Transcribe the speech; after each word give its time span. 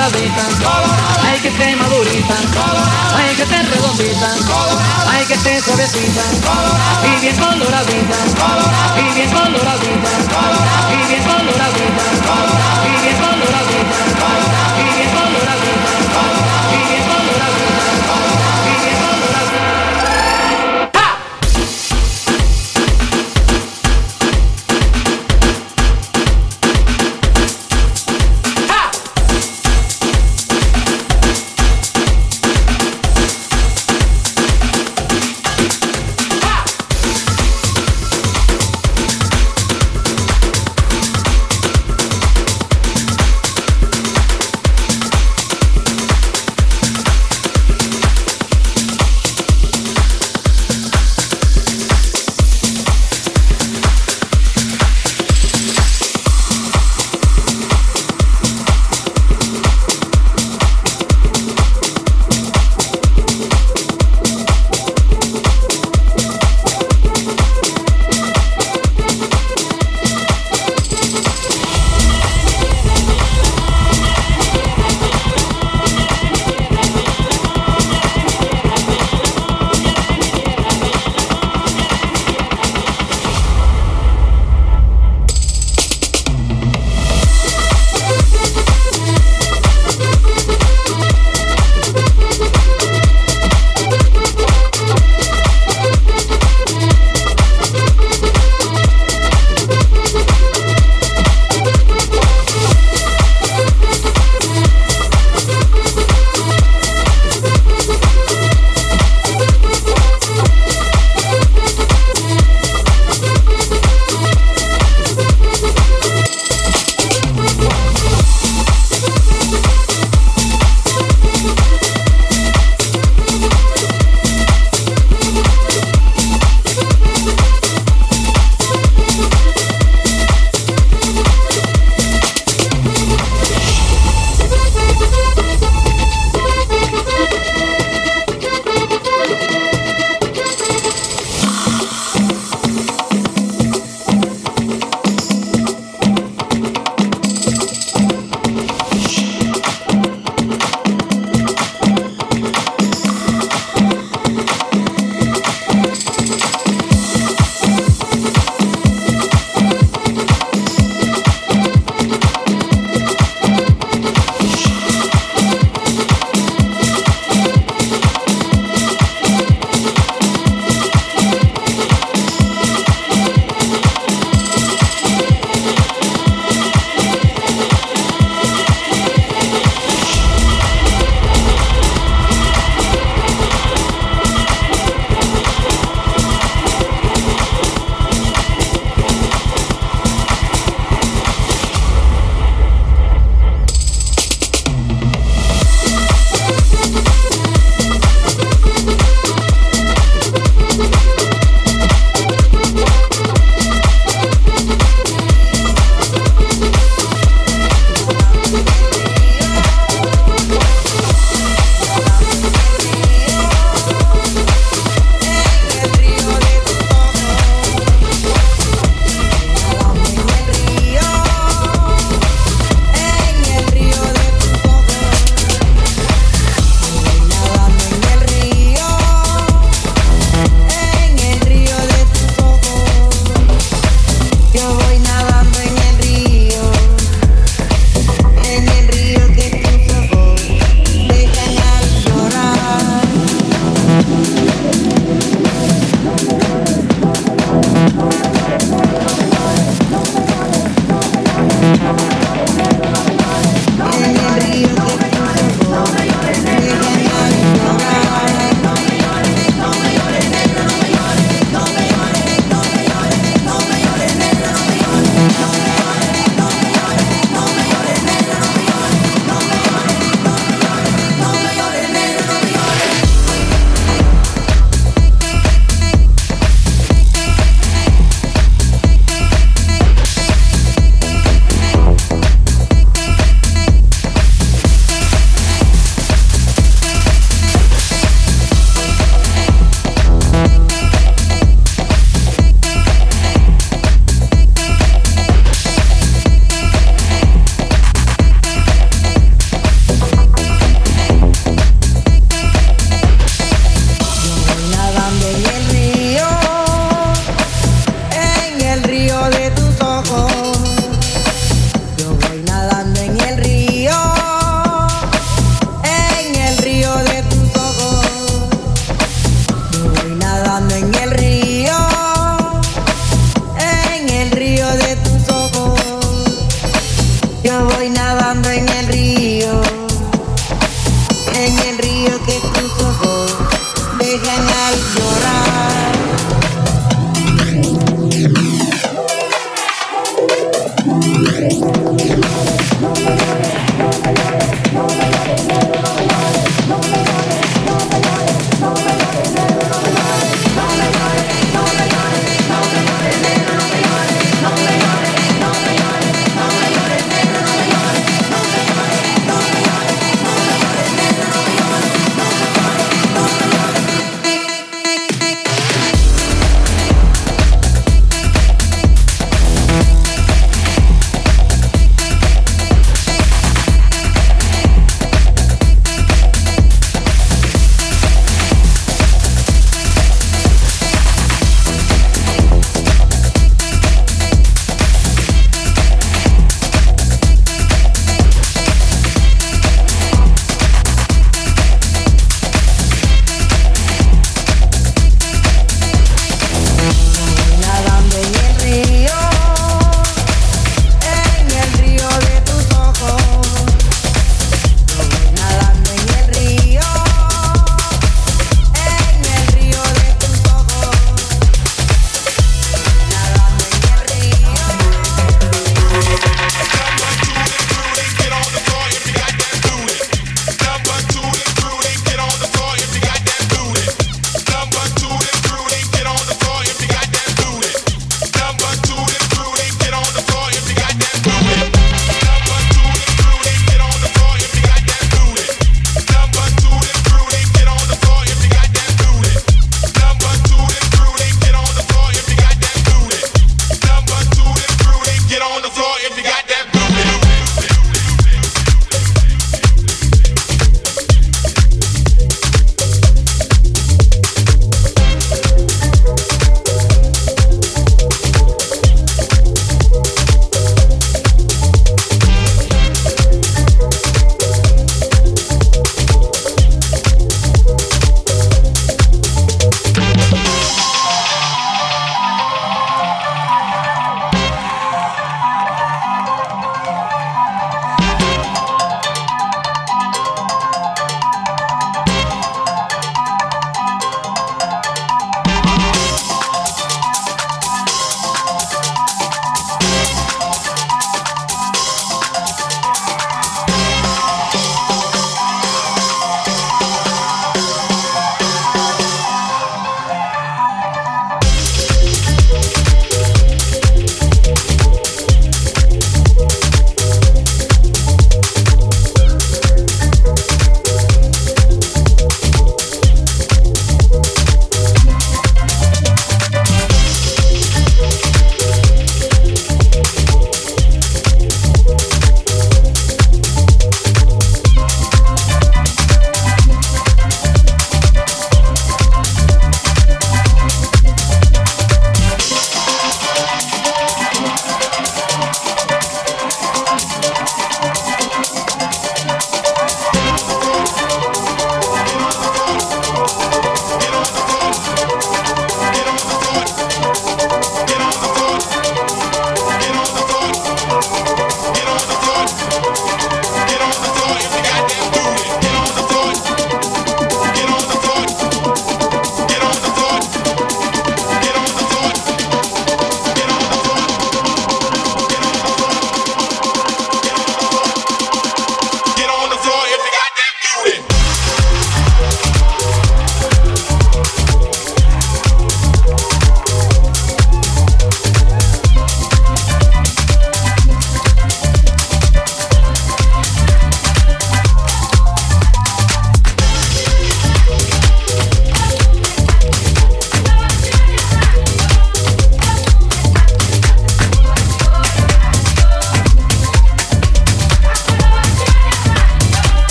doraditas, 0.00 0.54
ay 1.26 1.38
que 1.40 1.48
esté 1.48 1.76
madurita, 1.76 2.34
ay 3.16 3.34
que 3.36 3.42
esté 3.42 3.62
redondita, 3.62 4.28
ay 5.10 5.26
que 5.26 5.34
esté 5.34 5.60
suavecita, 5.60 6.22
y 7.04 7.20
bien 7.20 7.36
coloradita, 7.36 8.16
y 8.96 9.14
bien 9.14 9.30
coloradita, 9.30 10.10
y 10.90 11.08
bien 11.08 11.22
coloradita, 11.22 12.04
y 12.86 13.02
bien 13.02 13.16
coloradita, 13.20 13.98
y 14.78 14.84
bien 14.96 15.10
coloradita, 15.10 15.92
y 16.72 16.80
bien 16.88 17.04
coloradita. 17.04 18.39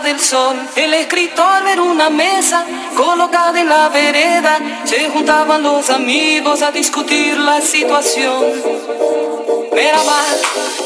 del 0.00 0.20
sol. 0.20 0.56
El 0.76 0.94
escritor 0.94 1.66
era 1.66 1.82
una 1.82 2.10
mesa 2.10 2.64
colocada 2.96 3.60
en 3.60 3.68
la 3.68 3.88
vereda. 3.88 4.58
Se 4.84 5.08
juntaban 5.10 5.62
los 5.62 5.90
amigos 5.90 6.62
a 6.62 6.70
discutir 6.70 7.36
la 7.38 7.60
situación. 7.60 8.44
Merhaba, 9.72 10.20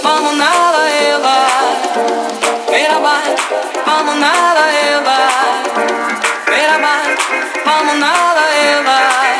vamos 0.02 0.34
nada 0.36 0.90
ela. 0.90 1.46
Merhaba, 2.70 3.20
vamos 3.86 4.16
nada 4.16 4.64
ela. 4.88 5.28
Merhaba, 6.46 6.94
vamos 7.64 7.96
nada 7.96 8.42
ela. 8.54 9.31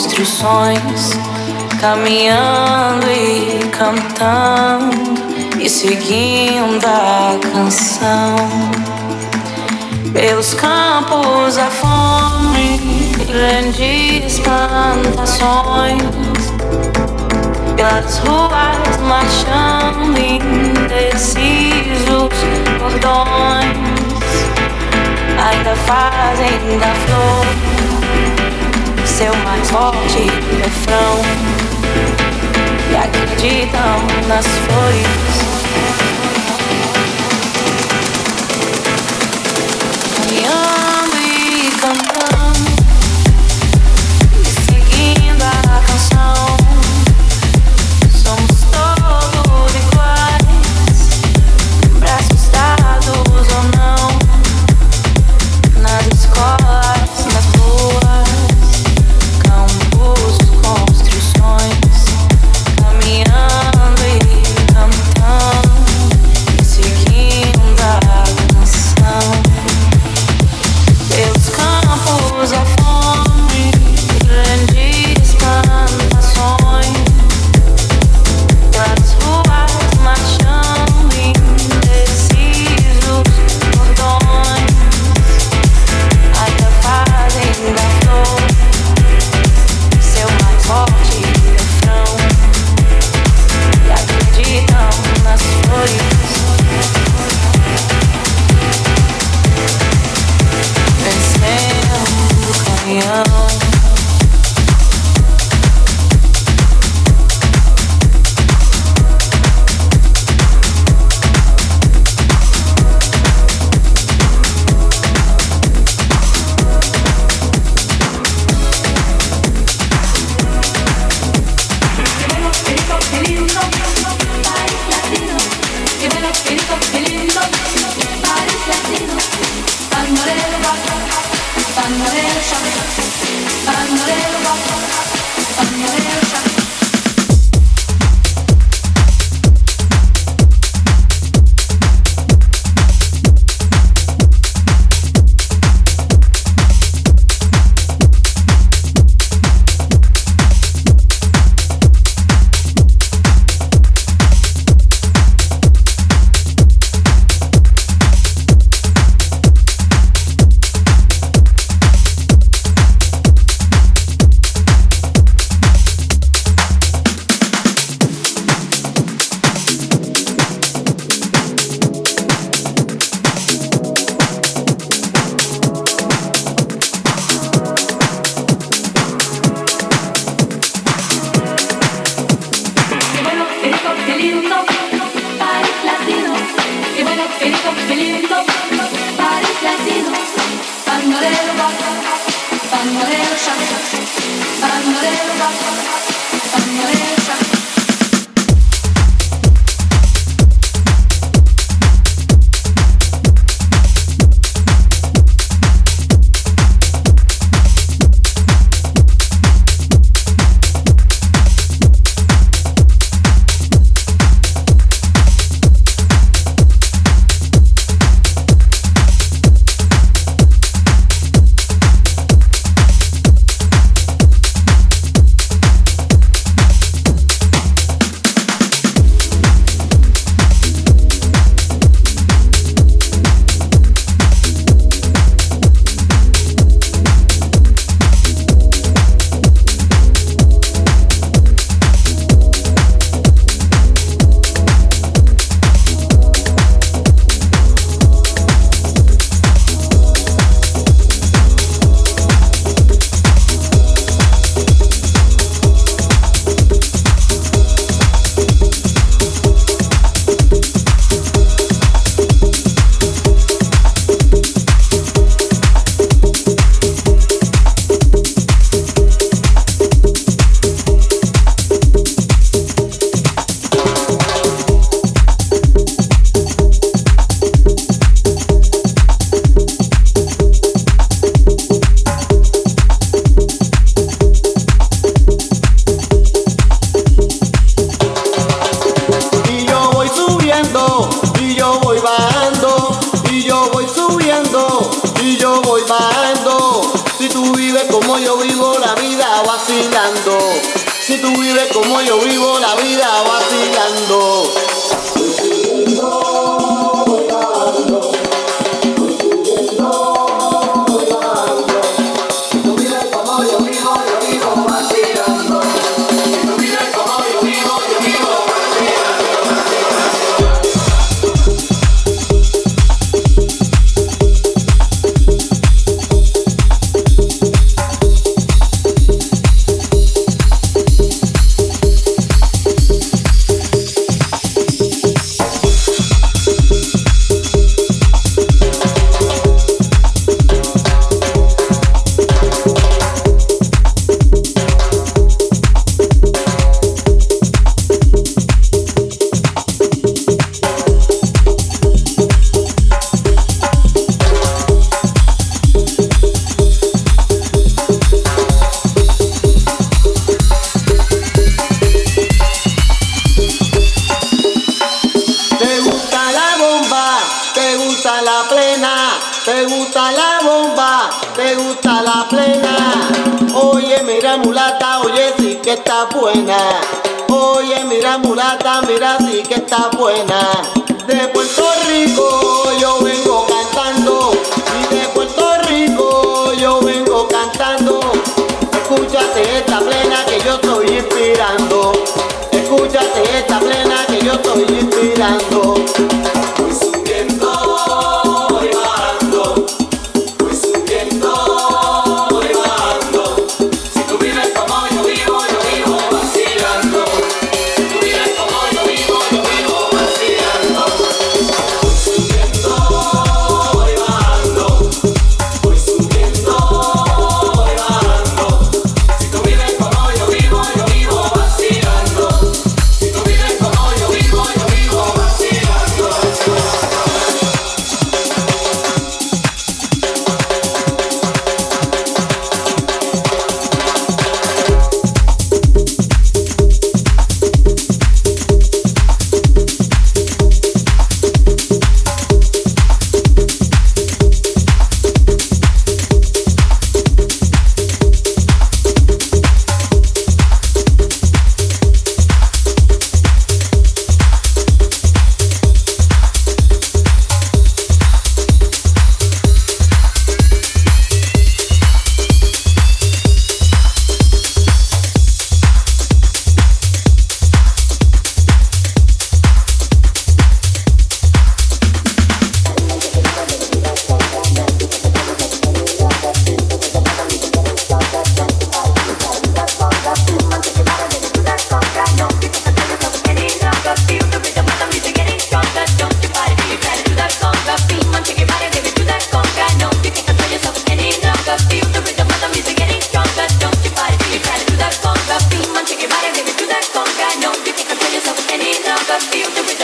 construções, 0.00 1.10
caminhando 1.78 3.06
e 3.06 3.58
cantando 3.68 4.96
e 5.60 5.68
seguindo 5.68 6.86
a 6.86 7.38
canção. 7.52 8.34
Pelos 10.14 10.54
campos 10.54 11.58
a 11.58 11.66
fome, 11.66 12.80
grandes 13.26 14.40
plantações, 14.40 16.00
pelas 17.76 18.18
ruas 18.20 18.96
marchando 19.06 20.18
indecisos 20.18 21.50
cordões, 22.78 23.76
ainda 25.36 25.76
fazem 25.76 26.78
da 26.78 26.94
flor 27.04 27.69
seu 29.20 29.34
é 29.34 29.44
mais 29.44 29.70
forte 29.70 30.22
refrão. 30.62 31.20
E 32.90 32.96
acreditam 32.96 34.26
nas 34.26 34.46
flores. 34.46 35.49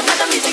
madame, 0.02 0.28
madame, 0.28 0.45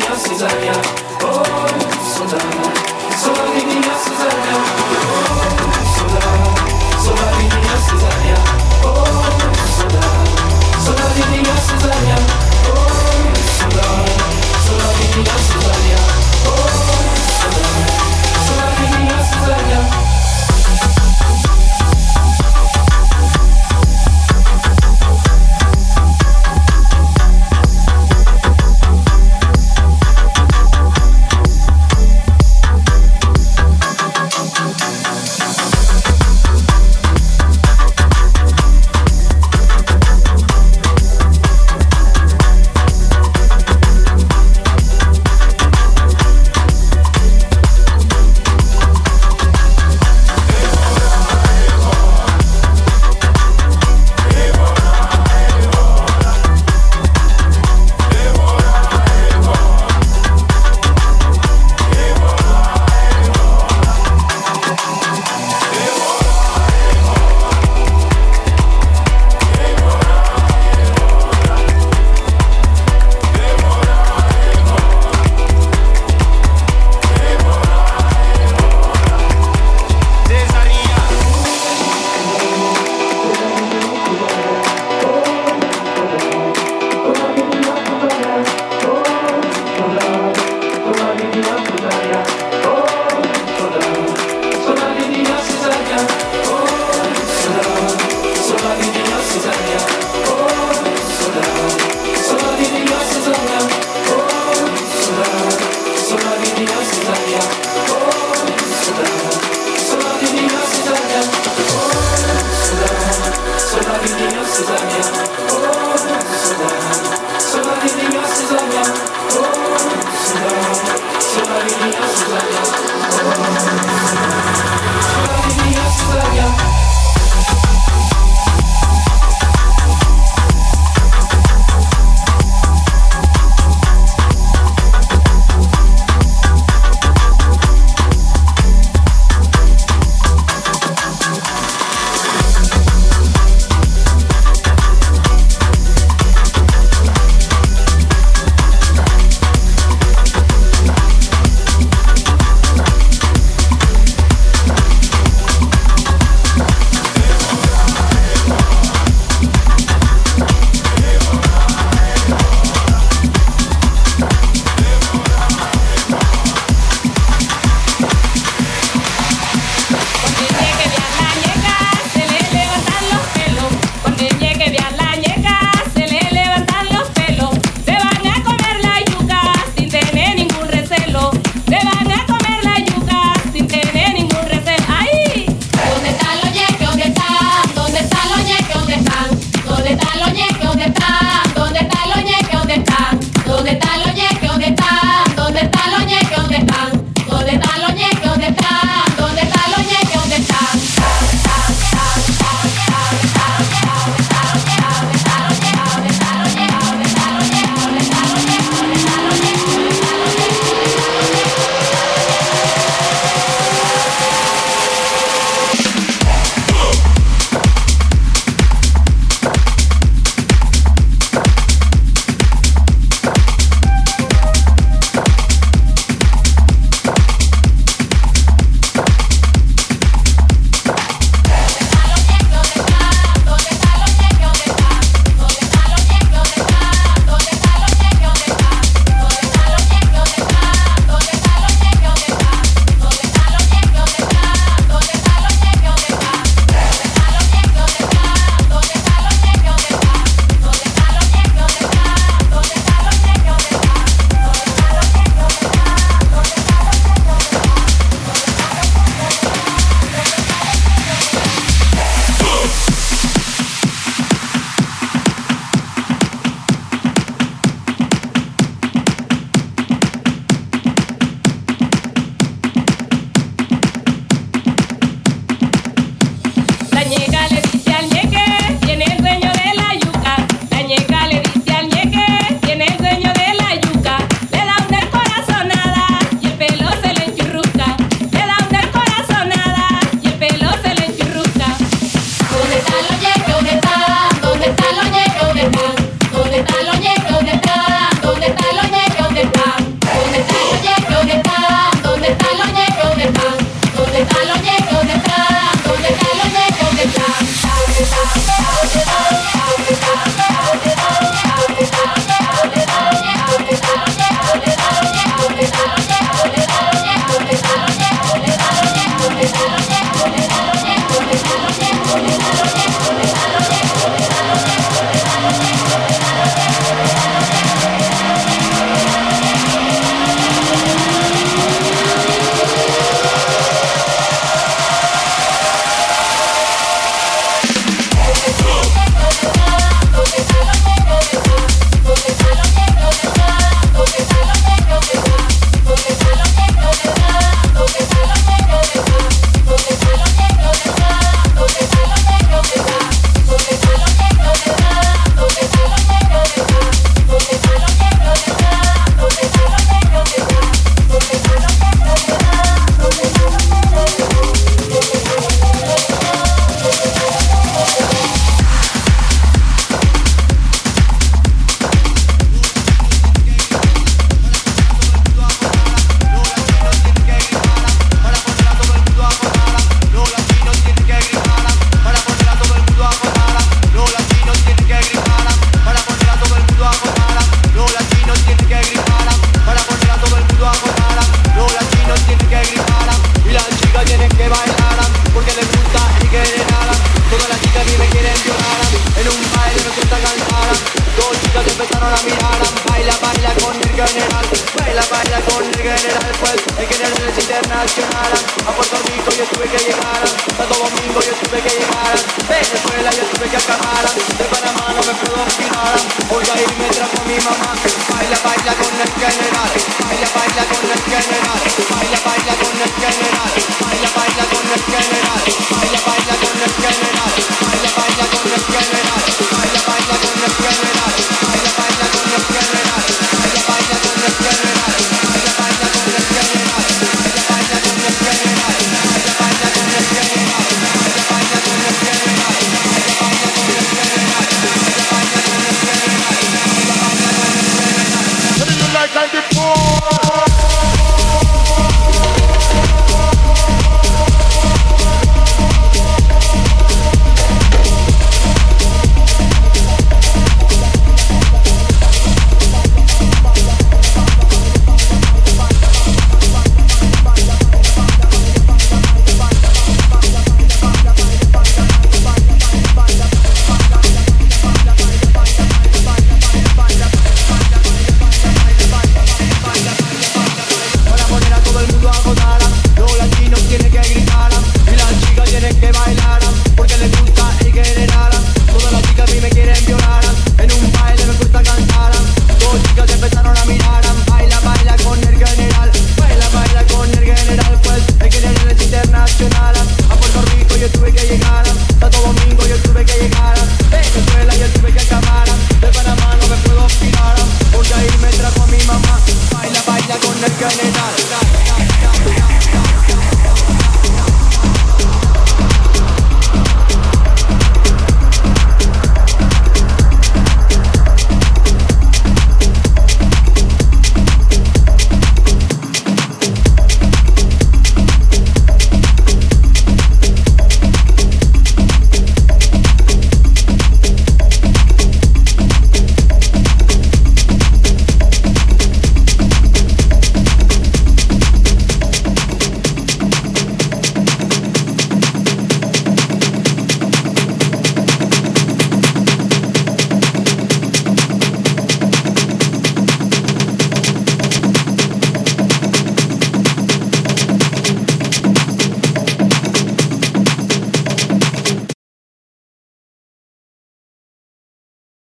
Sola 0.00 0.76